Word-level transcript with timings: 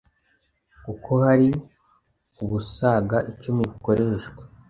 kuko 0.83 1.09
hari 1.25 1.47
ubusaga 2.43 3.17
icumi 3.31 3.61
bukoreshwa 3.71 4.41